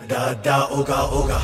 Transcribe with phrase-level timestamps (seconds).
[0.00, 1.38] Da da oga oga.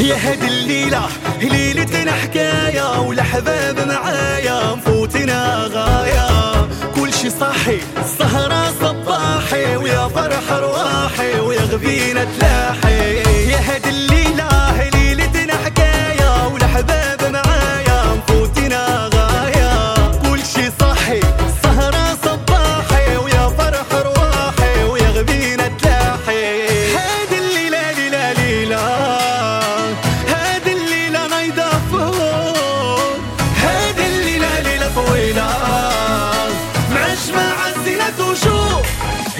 [0.00, 1.08] يا هاد الليلة
[1.40, 4.74] ليلتنا حكاية والأحباب معايا.
[4.74, 6.68] مفوتنا غاية.
[6.94, 12.49] كل شي صاحي السهرة صباحي ويا فرح رواحي ويا غبينا تلاقي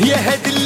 [0.07, 0.60] यह दिल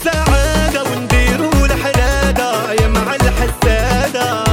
[0.00, 4.49] السعادة ونديروا الحلادة يا مع الحسادة.